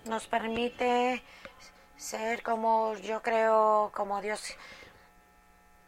Nos 0.05 0.27
permite 0.27 1.23
ser 1.97 2.43
como 2.43 2.95
yo 2.97 3.23
creo, 3.23 3.91
como 3.95 4.21
Dios 4.21 4.55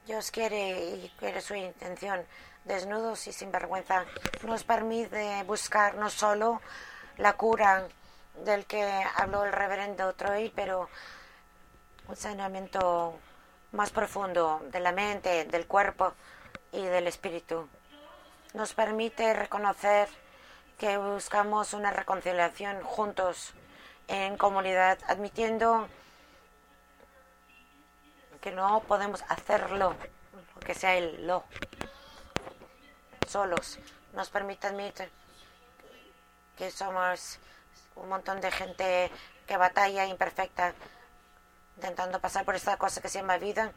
Dios 0.06 0.32
quiere 0.32 0.96
y 0.96 1.14
quiere 1.20 1.42
su 1.42 1.54
intención, 1.54 2.26
desnudos 2.66 3.28
y 3.28 3.34
sin 3.34 3.52
vergüenza, 3.52 4.06
nos 4.44 4.64
permite 4.64 5.44
buscar 5.44 5.96
no 5.96 6.10
solo 6.10 6.62
la 7.18 7.34
cura 7.34 7.88
del 8.44 8.66
que 8.66 8.84
habló 9.16 9.46
el 9.46 9.52
reverendo 9.52 10.14
Troy, 10.14 10.52
pero 10.56 10.90
un 12.08 12.16
saneamiento 12.16 13.20
más 13.72 13.92
profundo 13.92 14.62
de 14.72 14.80
la 14.80 14.92
mente, 14.92 15.46
del 15.46 15.68
cuerpo 15.68 16.14
y 16.72 16.84
del 16.84 17.08
espíritu. 17.08 17.68
Nos 18.54 18.74
permite 18.74 19.34
reconocer 19.34 20.10
que 20.78 20.98
buscamos 20.98 21.74
una 21.74 21.92
reconciliación 21.92 22.82
juntos 22.82 23.54
en 24.08 24.36
comunidad, 24.36 24.98
admitiendo 25.08 25.88
que 28.42 28.52
no 28.52 28.82
podemos 28.82 29.24
hacerlo, 29.30 29.96
que 30.66 30.74
sea 30.74 30.96
el 30.96 31.28
lo, 31.28 31.46
solos. 33.28 33.80
Nos 34.14 34.30
permite 34.30 34.68
admitir 34.68 35.10
que 36.58 36.72
somos 36.72 37.40
un 37.96 38.10
montón 38.10 38.42
de 38.42 38.52
gente 38.52 39.12
que 39.48 39.58
batalla 39.58 40.06
imperfecta, 40.06 40.74
intentando 41.76 42.20
pasar 42.20 42.44
por 42.44 42.56
esta 42.56 42.78
cosa 42.78 43.02
que 43.02 43.10
se 43.10 43.20
llama 43.20 43.38
vida 43.38 43.72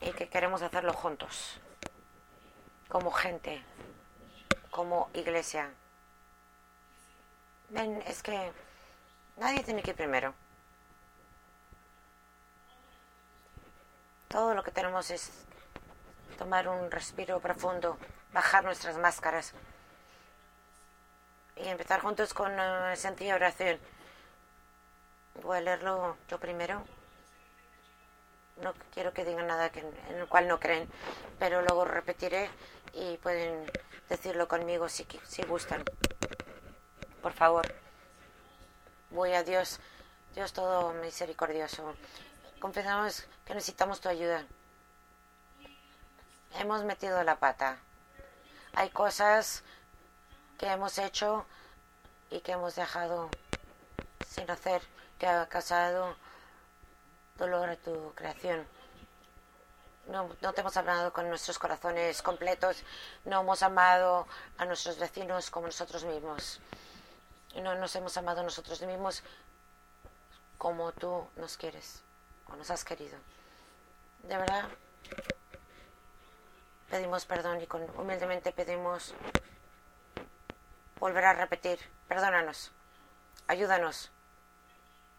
y 0.00 0.12
que 0.12 0.28
queremos 0.28 0.60
hacerlo 0.62 0.92
juntos, 0.92 1.60
como 2.88 3.10
gente, 3.12 3.62
como 4.70 5.08
iglesia. 5.14 5.70
Ven, 7.70 8.02
es 8.06 8.22
que 8.22 8.52
nadie 9.36 9.62
tiene 9.62 9.82
que 9.82 9.90
ir 9.90 9.96
primero. 9.96 10.34
Todo 14.32 14.54
lo 14.54 14.62
que 14.62 14.70
tenemos 14.70 15.10
es 15.10 15.30
tomar 16.38 16.66
un 16.66 16.90
respiro 16.90 17.38
profundo, 17.38 17.98
bajar 18.32 18.64
nuestras 18.64 18.96
máscaras 18.96 19.52
y 21.54 21.68
empezar 21.68 22.00
juntos 22.00 22.32
con 22.32 22.50
una 22.50 22.96
sencilla 22.96 23.34
oración. 23.34 23.78
Voy 25.42 25.58
a 25.58 25.60
leerlo 25.60 26.16
yo 26.28 26.38
primero. 26.40 26.82
No 28.62 28.72
quiero 28.94 29.12
que 29.12 29.26
digan 29.26 29.46
nada 29.46 29.68
que, 29.68 29.80
en 29.80 30.16
el 30.16 30.26
cual 30.26 30.48
no 30.48 30.58
creen, 30.58 30.88
pero 31.38 31.60
luego 31.60 31.84
repetiré 31.84 32.48
y 32.94 33.18
pueden 33.18 33.70
decirlo 34.08 34.48
conmigo 34.48 34.88
si, 34.88 35.06
si 35.28 35.42
gustan. 35.42 35.84
Por 37.20 37.34
favor. 37.34 37.70
Voy 39.10 39.34
a 39.34 39.42
Dios, 39.42 39.78
Dios 40.34 40.54
todo 40.54 40.94
misericordioso 40.94 41.94
confesamos 42.62 43.26
que 43.44 43.56
necesitamos 43.56 44.00
tu 44.00 44.08
ayuda. 44.08 44.46
Hemos 46.60 46.84
metido 46.84 47.20
la 47.24 47.34
pata. 47.34 47.76
Hay 48.74 48.88
cosas 48.90 49.64
que 50.58 50.66
hemos 50.68 50.96
hecho 50.98 51.44
y 52.30 52.38
que 52.38 52.52
hemos 52.52 52.76
dejado 52.76 53.30
sin 54.28 54.48
hacer, 54.48 54.80
que 55.18 55.26
ha 55.26 55.48
causado 55.48 56.14
dolor 57.36 57.68
a 57.68 57.76
tu 57.76 58.14
creación. 58.14 58.64
no, 60.06 60.30
no 60.40 60.52
te 60.52 60.60
hemos 60.60 60.76
amado 60.76 61.12
con 61.12 61.28
nuestros 61.28 61.58
corazones 61.58 62.22
completos, 62.22 62.84
no 63.24 63.40
hemos 63.40 63.60
amado 63.64 64.28
a 64.56 64.64
nuestros 64.66 65.00
vecinos 65.00 65.50
como 65.50 65.66
nosotros 65.66 66.04
mismos. 66.04 66.60
No 67.56 67.74
nos 67.74 67.96
hemos 67.96 68.16
amado 68.16 68.44
nosotros 68.44 68.80
mismos 68.82 69.24
como 70.58 70.92
tú 70.92 71.26
nos 71.34 71.56
quieres 71.56 72.02
o 72.46 72.56
nos 72.56 72.70
has 72.70 72.84
querido. 72.84 73.18
De 74.22 74.36
verdad, 74.36 74.68
pedimos 76.90 77.24
perdón 77.24 77.60
y 77.60 77.66
con, 77.66 77.82
humildemente 77.98 78.52
pedimos 78.52 79.14
volver 80.98 81.24
a 81.24 81.32
repetir, 81.32 81.78
perdónanos, 82.08 82.70
ayúdanos. 83.48 84.10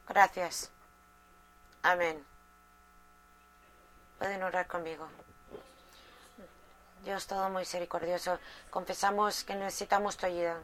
Gracias. 0.07 0.69
Amén. 1.81 2.25
Pueden 4.17 4.43
orar 4.43 4.67
conmigo. 4.67 5.07
Dios 7.03 7.27
todo 7.27 7.49
misericordioso, 7.49 8.39
confesamos 8.69 9.43
que 9.43 9.55
necesitamos 9.55 10.15
tu 10.15 10.25
ayuda, 10.25 10.57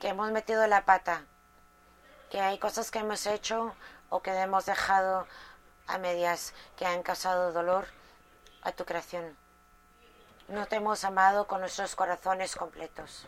que 0.00 0.08
hemos 0.08 0.30
metido 0.30 0.64
la 0.68 0.84
pata, 0.84 1.24
que 2.30 2.40
hay 2.40 2.58
cosas 2.58 2.92
que 2.92 3.00
hemos 3.00 3.26
hecho 3.26 3.74
o 4.08 4.22
que 4.22 4.30
hemos 4.30 4.66
dejado 4.66 5.26
a 5.88 5.98
medias 5.98 6.54
que 6.76 6.86
han 6.86 7.02
causado 7.02 7.52
dolor 7.52 7.86
a 8.62 8.72
tu 8.72 8.84
creación. 8.84 9.36
No 10.48 10.66
te 10.66 10.76
hemos 10.76 11.04
amado 11.04 11.46
con 11.46 11.60
nuestros 11.60 11.96
corazones 11.96 12.54
completos. 12.56 13.26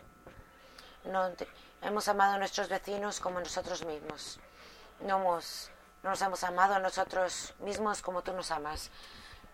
No 1.03 1.31
hemos 1.81 2.07
amado 2.07 2.33
a 2.33 2.37
nuestros 2.37 2.69
vecinos 2.69 3.19
como 3.19 3.39
nosotros 3.39 3.85
mismos. 3.85 4.39
No, 5.01 5.39
nos 6.03 6.21
hemos 6.21 6.43
amado 6.43 6.75
a 6.75 6.79
nosotros 6.79 7.53
mismos 7.59 8.01
como 8.01 8.21
tú 8.21 8.33
nos 8.33 8.51
amas. 8.51 8.89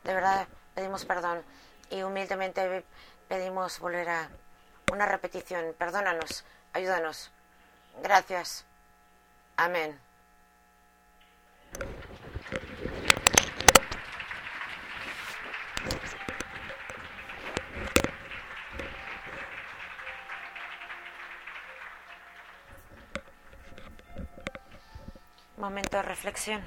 De 0.04 0.14
verdad 0.14 0.48
pedimos 0.76 1.06
perdón 1.06 1.44
y 1.90 2.04
humildemente 2.04 2.86
pedimos 3.28 3.80
volver 3.80 4.10
a 4.10 4.30
una 4.92 5.06
repetición. 5.06 5.76
Perdónanos, 5.78 6.46
ayúdanos. 6.74 7.32
Gracias. 8.02 8.66
Amén. 9.58 10.00
Momento 25.67 25.97
de 25.97 26.03
reflexión. 26.03 26.62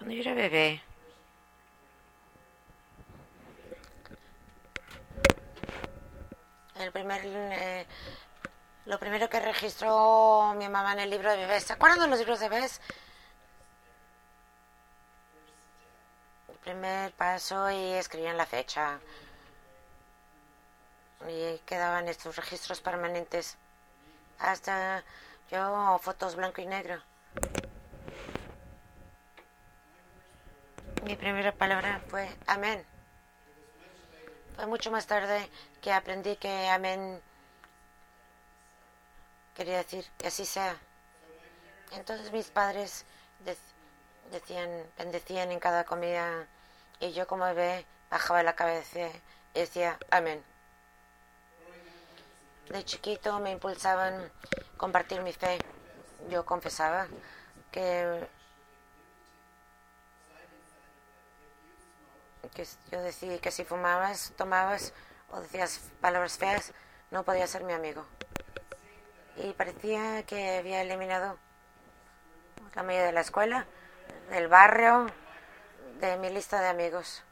Cuando 0.00 0.14
yo 0.14 0.22
era 0.22 0.32
bebé, 0.32 0.82
el 6.76 6.90
primer, 6.90 7.20
eh, 7.22 7.86
lo 8.86 8.98
primero 8.98 9.28
que 9.28 9.40
registró 9.40 10.54
mi 10.56 10.70
mamá 10.70 10.94
en 10.94 11.00
el 11.00 11.10
libro 11.10 11.30
de 11.30 11.36
bebés, 11.36 11.64
¿se 11.64 11.74
acuerdan 11.74 12.00
de 12.00 12.06
los 12.06 12.18
libros 12.18 12.40
de 12.40 12.48
bebés? 12.48 12.80
El 16.48 16.56
primer 16.60 17.12
paso 17.12 17.70
y 17.70 17.92
escribían 17.92 18.38
la 18.38 18.46
fecha 18.46 19.00
y 21.28 21.58
quedaban 21.66 22.08
estos 22.08 22.36
registros 22.36 22.80
permanentes 22.80 23.58
hasta 24.38 25.04
yo 25.50 25.98
fotos 26.00 26.36
blanco 26.36 26.62
y 26.62 26.66
negro. 26.66 27.09
Mi 31.10 31.16
primera 31.16 31.50
palabra 31.50 32.00
fue 32.06 32.28
amén. 32.46 32.84
Fue 34.54 34.66
mucho 34.66 34.92
más 34.92 35.08
tarde 35.08 35.50
que 35.82 35.90
aprendí 35.90 36.36
que 36.36 36.68
amén 36.68 37.20
quería 39.56 39.78
decir 39.78 40.06
que 40.16 40.28
así 40.28 40.46
sea. 40.46 40.76
Entonces 41.90 42.30
mis 42.30 42.48
padres 42.50 43.04
decían, 44.30 44.70
bendecían 44.96 45.50
en 45.50 45.58
cada 45.58 45.82
comida 45.82 46.46
y 47.00 47.10
yo 47.10 47.26
como 47.26 47.44
bebé 47.44 47.84
bajaba 48.08 48.44
la 48.44 48.54
cabeza 48.54 49.00
y 49.52 49.58
decía 49.58 49.98
amén. 50.12 50.40
De 52.68 52.84
chiquito 52.84 53.40
me 53.40 53.50
impulsaban 53.50 54.30
compartir 54.76 55.22
mi 55.22 55.32
fe. 55.32 55.58
Yo 56.28 56.46
confesaba 56.46 57.08
que 57.72 58.28
que 62.54 62.66
yo 62.90 63.00
decía 63.00 63.38
que 63.38 63.50
si 63.50 63.64
fumabas, 63.64 64.32
tomabas 64.36 64.92
o 65.30 65.40
decías 65.40 65.80
palabras 66.00 66.38
feas, 66.38 66.72
no 67.10 67.24
podía 67.24 67.46
ser 67.46 67.64
mi 67.64 67.72
amigo. 67.72 68.04
Y 69.36 69.52
parecía 69.52 70.24
que 70.24 70.58
había 70.58 70.82
eliminado 70.82 71.38
la 72.74 72.82
mayoría 72.82 73.06
de 73.06 73.12
la 73.12 73.20
escuela, 73.20 73.66
del 74.30 74.48
barrio, 74.48 75.06
de 76.00 76.16
mi 76.18 76.30
lista 76.30 76.60
de 76.60 76.68
amigos. 76.68 77.22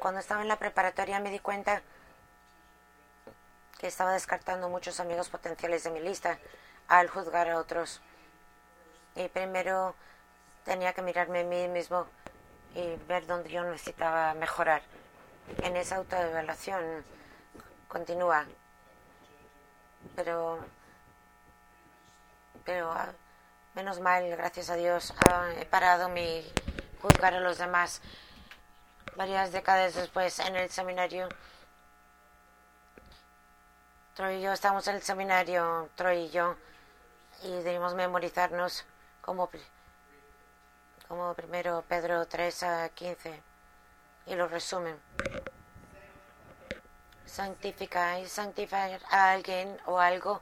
Cuando 0.00 0.20
estaba 0.20 0.42
en 0.42 0.48
la 0.48 0.58
preparatoria 0.58 1.20
me 1.20 1.30
di 1.30 1.38
cuenta 1.38 1.82
que 3.78 3.86
estaba 3.86 4.12
descartando 4.12 4.68
muchos 4.68 5.00
amigos 5.00 5.28
potenciales 5.28 5.84
de 5.84 5.90
mi 5.90 6.00
lista 6.00 6.38
al 6.88 7.08
juzgar 7.08 7.48
a 7.48 7.58
otros. 7.58 8.00
Y 9.14 9.28
primero 9.28 9.94
tenía 10.64 10.92
que 10.92 11.02
mirarme 11.02 11.40
a 11.40 11.44
mí 11.44 11.68
mismo 11.68 12.06
y 12.76 12.96
ver 13.08 13.26
dónde 13.26 13.48
yo 13.48 13.64
necesitaba 13.64 14.34
mejorar. 14.34 14.82
En 15.62 15.76
esa 15.76 15.96
autoevaluación 15.96 17.04
continúa. 17.88 18.44
Pero, 20.14 20.58
pero 22.64 22.92
ah, 22.92 23.12
menos 23.74 24.00
mal, 24.00 24.28
gracias 24.28 24.68
a 24.70 24.76
Dios, 24.76 25.14
he 25.58 25.64
parado 25.64 26.08
mi 26.10 26.44
juzgar 27.00 27.34
a 27.34 27.40
los 27.40 27.58
demás. 27.58 28.02
Varias 29.16 29.52
décadas 29.52 29.94
después, 29.94 30.38
en 30.40 30.56
el 30.56 30.68
seminario, 30.68 31.28
Troy 34.14 34.36
y 34.36 34.42
yo 34.42 34.52
estamos 34.52 34.86
en 34.88 34.96
el 34.96 35.02
seminario, 35.02 35.88
Troy 35.94 36.24
y 36.24 36.30
yo, 36.30 36.56
y 37.42 37.50
debimos 37.62 37.94
memorizarnos 37.94 38.84
como 39.22 39.50
como 41.08 41.34
primero 41.34 41.84
Pedro 41.88 42.26
3 42.26 42.62
a 42.62 42.88
15, 42.88 43.42
y 44.26 44.34
lo 44.34 44.48
resumen. 44.48 45.00
Santificar 47.24 48.20
y 48.20 48.28
santificar 48.28 49.00
a 49.10 49.32
alguien 49.32 49.78
o 49.86 49.98
algo 49.98 50.40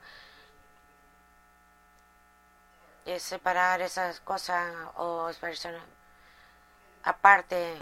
es 3.04 3.22
separar 3.22 3.80
esas 3.82 4.20
cosas 4.20 4.74
o 4.96 5.30
personas. 5.40 5.82
Aparte, 7.02 7.76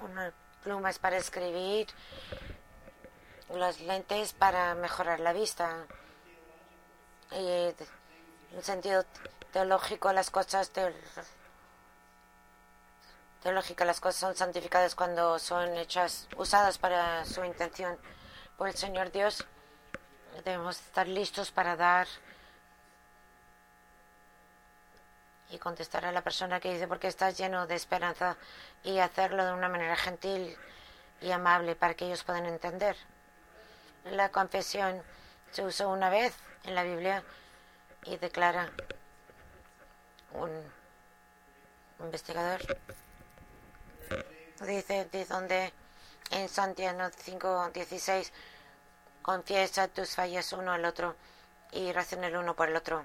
una 0.00 0.32
pluma 0.62 0.90
es 0.90 0.98
para 0.98 1.18
escribir, 1.18 1.86
las 3.50 3.80
lentes 3.80 4.32
para 4.32 4.74
mejorar 4.74 5.20
la 5.20 5.32
vista. 5.32 5.86
Y 7.32 7.74
en 8.52 8.62
sentido 8.62 9.04
teológico 9.52 10.12
las 10.12 10.30
cosas 10.30 10.70
teológica 13.42 13.84
las 13.84 14.00
cosas 14.00 14.20
son 14.20 14.36
santificadas 14.36 14.94
cuando 14.94 15.38
son 15.38 15.76
hechas 15.76 16.28
usadas 16.36 16.78
para 16.78 17.24
su 17.24 17.44
intención 17.44 17.98
por 18.56 18.68
el 18.68 18.74
Señor 18.74 19.12
Dios. 19.12 19.46
Debemos 20.44 20.80
estar 20.80 21.06
listos 21.06 21.50
para 21.50 21.76
dar 21.76 22.06
y 25.50 25.58
contestar 25.58 26.04
a 26.04 26.12
la 26.12 26.22
persona 26.22 26.60
que 26.60 26.72
dice 26.72 26.86
porque 26.86 27.08
estás 27.08 27.38
lleno 27.38 27.66
de 27.66 27.74
esperanza 27.74 28.36
y 28.82 28.98
hacerlo 28.98 29.44
de 29.44 29.52
una 29.52 29.68
manera 29.68 29.96
gentil 29.96 30.56
y 31.20 31.30
amable 31.30 31.74
para 31.74 31.94
que 31.94 32.06
ellos 32.06 32.24
puedan 32.24 32.46
entender. 32.46 32.96
La 34.04 34.28
confesión 34.30 35.02
se 35.50 35.64
usó 35.64 35.88
una 35.88 36.10
vez 36.10 36.36
en 36.64 36.74
la 36.74 36.82
Biblia 36.82 37.22
y 38.04 38.16
declara 38.16 38.70
un 40.32 40.50
investigador 42.00 42.60
Dice 44.60 45.04
de 45.04 45.24
donde 45.24 45.72
en 46.30 46.48
Santiago 46.48 46.98
5:16 46.98 48.32
confiesa 49.22 49.86
tus 49.86 50.16
fallas 50.16 50.52
uno 50.52 50.72
al 50.72 50.84
otro 50.84 51.14
y 51.70 51.92
razón 51.92 52.24
el 52.24 52.36
uno 52.36 52.56
por 52.56 52.68
el 52.68 52.76
otro. 52.76 53.04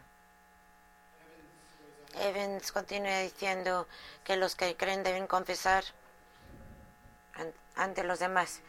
Evans 2.15 2.71
continúa 2.71 3.19
diciendo 3.19 3.87
que 4.23 4.35
los 4.35 4.55
que 4.55 4.75
creen 4.75 5.03
deben 5.03 5.27
confesar 5.27 5.83
ante 7.75 8.03
los 8.03 8.19
demás, 8.19 8.61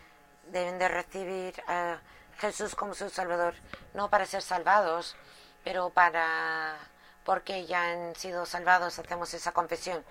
deben 0.50 0.78
de 0.78 0.88
recibir 0.88 1.62
a 1.66 2.00
Jesús 2.38 2.74
como 2.74 2.94
su 2.94 3.08
Salvador, 3.08 3.54
no 3.94 4.10
para 4.10 4.26
ser 4.26 4.42
salvados, 4.42 5.16
pero 5.62 5.88
para 5.88 6.76
porque 7.24 7.66
ya 7.66 7.90
han 7.90 8.14
sido 8.16 8.46
salvados 8.46 8.98
hacemos 8.98 9.32
esa 9.34 9.52
confesión. 9.52 10.04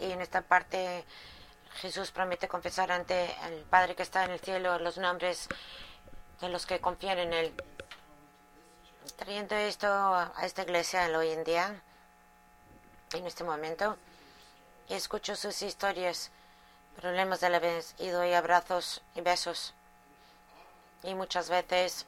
Y 0.00 0.10
en 0.10 0.20
esta 0.20 0.42
parte 0.42 1.04
Jesús 1.76 2.10
promete 2.10 2.48
confesar 2.48 2.90
ante 2.92 3.34
el 3.46 3.62
Padre 3.64 3.94
que 3.94 4.02
está 4.02 4.24
en 4.24 4.32
el 4.32 4.40
cielo 4.40 4.78
los 4.78 4.98
nombres 4.98 5.48
de 6.40 6.48
los 6.48 6.66
que 6.66 6.80
confían 6.80 7.18
en 7.18 7.32
Él. 7.32 7.54
Trayendo 9.16 9.54
esto 9.54 9.86
a 9.86 10.32
esta 10.42 10.62
iglesia 10.62 11.06
hoy 11.16 11.30
en 11.30 11.44
día, 11.44 11.80
en 13.12 13.26
este 13.26 13.44
momento, 13.44 13.96
escucho 14.88 15.36
sus 15.36 15.62
historias, 15.62 16.30
problemas 17.00 17.40
de 17.40 17.50
la 17.50 17.58
vez, 17.58 17.94
y 17.98 18.08
doy 18.08 18.32
abrazos 18.32 19.02
y 19.14 19.20
besos. 19.20 19.74
Y 21.02 21.14
muchas 21.14 21.48
veces 21.48 22.06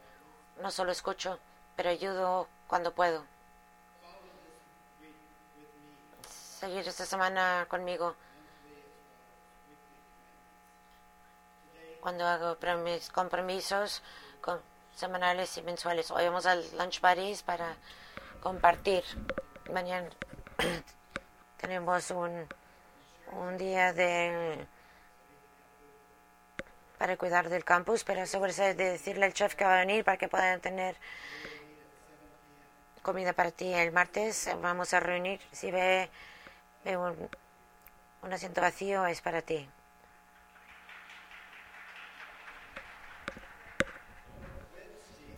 no 0.61 0.70
solo 0.70 0.92
escucho, 0.92 1.38
pero 1.76 1.90
ayudo 1.90 2.48
cuando 2.66 2.92
puedo. 2.92 3.24
Seguir 6.60 6.87
esta 6.87 7.04
semana 7.04 7.66
conmigo. 7.68 8.14
Cuando 12.00 12.26
hago 12.26 12.58
compromisos 13.12 14.02
con 14.40 14.60
semanales 14.94 15.56
y 15.56 15.62
mensuales. 15.62 16.10
Hoy 16.10 16.24
vamos 16.24 16.46
al 16.46 16.64
lunch 16.76 17.00
buddies 17.00 17.42
para 17.42 17.76
compartir. 18.42 19.04
Mañana 19.72 20.08
tenemos 21.60 22.10
un, 22.10 22.46
un 23.32 23.56
día 23.56 23.92
de 23.92 24.66
para 26.98 27.16
cuidar 27.16 27.48
del 27.48 27.64
campus, 27.64 28.04
pero 28.04 28.22
asegúrese 28.22 28.74
de 28.74 28.92
decirle 28.92 29.26
al 29.26 29.34
chef 29.34 29.54
que 29.54 29.64
va 29.64 29.74
a 29.74 29.80
venir 29.80 30.04
para 30.04 30.16
que 30.16 30.28
puedan 30.28 30.60
tener 30.60 30.96
comida 33.05 33.35
para 33.35 33.53
ti 33.53 33.73
el 33.73 33.93
martes. 33.93 34.51
Vamos 34.61 34.95
a 34.95 34.99
reunir. 34.99 35.40
Si 35.53 35.71
ve, 35.71 36.11
un, 36.87 38.33
asiento 38.33 38.61
vacío, 38.61 39.07
es 39.07 39.21
para 39.21 39.43
ti. 39.43 39.69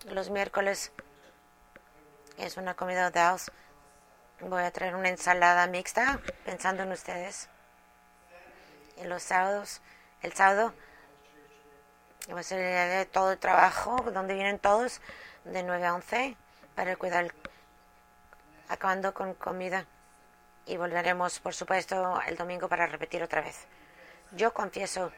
Los 0.05 0.31
miércoles 0.31 0.93
es 2.39 2.57
una 2.57 2.75
comida 2.75 3.11
de 3.11 3.21
house. 3.21 3.51
Voy 4.41 4.63
a 4.63 4.71
traer 4.71 4.95
una 4.95 5.09
ensalada 5.09 5.67
mixta, 5.67 6.21
pensando 6.45 6.85
en 6.85 6.93
ustedes. 6.93 7.49
Y 8.97 9.05
los 9.05 9.25
sábados, 9.25 9.83
el 10.23 10.33
sábado, 10.33 10.73
va 12.33 12.41
a 12.41 12.43
ser 12.45 12.61
el 12.61 13.07
todo 13.09 13.33
el 13.33 13.39
trabajo, 13.39 13.97
donde 14.13 14.35
vienen 14.35 14.61
todos, 14.61 15.01
de 15.45 15.63
9 15.65 15.85
a 15.87 15.95
11, 15.95 16.37
para 16.77 16.95
cuidar, 16.97 17.33
acabando 18.69 19.15
con 19.15 19.35
comida. 19.35 19.87
Y 20.67 20.77
volveremos, 20.77 21.39
por 21.41 21.55
supuesto, 21.55 22.21
el 22.27 22.37
domingo 22.37 22.69
para 22.69 22.87
repetir 22.87 23.23
otra 23.23 23.41
vez. 23.41 23.67
Yo 24.33 24.53
confieso 24.53 25.13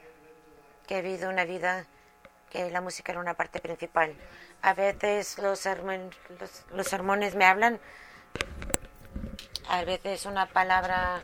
que 0.86 0.98
he 0.98 1.02
vivido 1.02 1.30
una 1.30 1.44
vida 1.44 1.86
que 2.50 2.70
la 2.70 2.80
música 2.80 3.12
era 3.12 3.20
una 3.20 3.34
parte 3.34 3.60
principal. 3.60 4.14
A 4.62 4.74
veces 4.74 5.38
los, 5.38 5.66
los, 6.72 6.86
sermones 6.86 7.34
me 7.34 7.44
hablan, 7.44 7.78
a 9.68 9.84
veces 9.84 10.26
una 10.26 10.46
palabra 10.46 11.22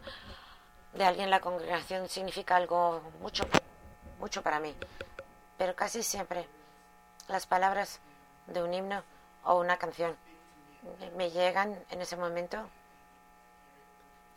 de 0.92 1.04
alguien 1.04 1.24
en 1.24 1.30
la 1.30 1.40
congregación 1.40 2.08
significa 2.08 2.56
algo 2.56 3.02
mucho, 3.20 3.46
mucho 4.18 4.42
para 4.42 4.60
mí. 4.60 4.74
Pero 5.58 5.74
casi 5.74 6.02
siempre 6.02 6.46
las 7.28 7.46
palabras 7.46 8.00
de 8.46 8.62
un 8.62 8.72
himno 8.72 9.02
o 9.44 9.58
una 9.58 9.76
canción 9.78 10.16
me 11.16 11.30
llegan 11.30 11.82
en 11.90 12.00
ese 12.00 12.16
momento 12.16 12.68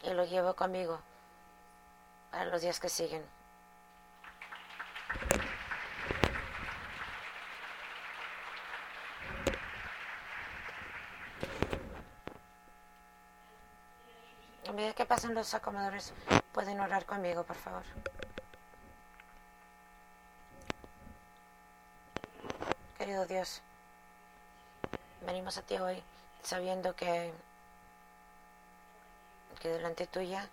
y 0.04 0.12
lo 0.12 0.26
llevo 0.26 0.54
conmigo 0.56 1.00
para 2.32 2.46
los 2.46 2.62
días 2.62 2.80
que 2.80 2.90
siguen. 2.90 3.26
A 14.68 14.72
medida 14.74 14.94
que 14.94 15.06
pasen 15.06 15.34
los 15.34 15.54
acomodadores, 15.54 16.14
pueden 16.52 16.80
orar 16.80 17.06
conmigo, 17.06 17.44
por 17.44 17.56
favor. 17.56 17.84
Querido 22.98 23.26
Dios, 23.26 23.62
venimos 25.26 25.58
a 25.58 25.62
ti 25.62 25.78
hoy 25.78 26.04
sabiendo 26.48 26.96
que, 26.96 27.34
que 29.60 29.68
delante 29.68 30.08
tuya 30.08 30.48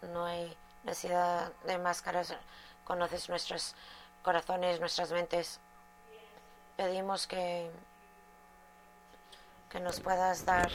no 0.00 0.24
hay 0.24 0.56
necesidad 0.84 1.52
de 1.64 1.76
máscaras. 1.76 2.34
Conoces 2.84 3.28
nuestros 3.28 3.74
corazones, 4.22 4.80
nuestras 4.80 5.12
mentes. 5.12 5.60
Pedimos 6.78 7.26
que, 7.26 7.70
que 9.68 9.78
nos 9.78 10.00
puedas 10.00 10.46
dar 10.46 10.70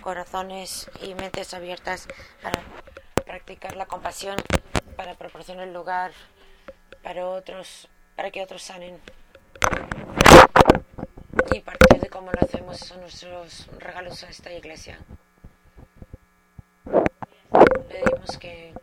corazones 0.00 0.90
y 1.02 1.14
mentes 1.14 1.52
abiertas 1.52 2.08
para 2.42 2.62
practicar 3.26 3.76
la 3.76 3.84
compasión, 3.84 4.36
para 4.96 5.14
proporcionar 5.14 5.68
lugar 5.68 6.12
para 7.02 7.28
otros, 7.28 7.90
para 8.16 8.30
que 8.30 8.42
otros 8.42 8.62
sanen. 8.62 9.02
Y 11.54 11.60
parte 11.60 12.00
de 12.00 12.08
cómo 12.08 12.32
lo 12.32 12.40
hacemos 12.44 12.78
son 12.80 13.00
nuestros 13.02 13.68
regalos 13.78 14.24
a 14.24 14.28
esta 14.28 14.52
iglesia. 14.52 14.98
Pedimos 17.88 18.38
que 18.38 18.74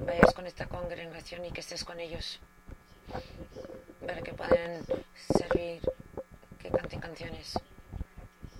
vayas 0.00 0.32
con 0.32 0.46
esta 0.46 0.64
congregación 0.64 1.44
y 1.44 1.50
que 1.52 1.60
estés 1.60 1.84
con 1.84 2.00
ellos 2.00 2.40
para 4.00 4.22
que 4.22 4.32
puedan 4.32 4.82
servir, 5.28 5.82
que 6.58 6.70
canten 6.70 7.00
canciones, 7.00 7.58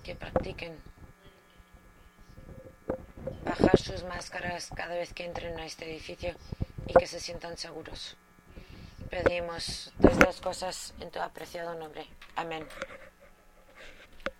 que 0.04 0.14
practiquen 0.14 0.76
bajar 3.42 3.78
sus 3.78 4.04
máscaras 4.04 4.68
cada 4.76 4.96
vez 4.96 5.14
que 5.14 5.24
entren 5.24 5.58
a 5.58 5.64
este 5.64 5.90
edificio 5.90 6.34
y 6.86 6.92
que 6.92 7.06
se 7.06 7.20
sientan 7.20 7.56
seguros. 7.56 8.18
Pedimos 9.08 9.94
todas 9.98 10.18
las 10.18 10.40
cosas 10.42 10.92
en 11.00 11.10
tu 11.10 11.18
apreciado 11.20 11.74
nombre. 11.74 12.06
Amén. 12.36 12.68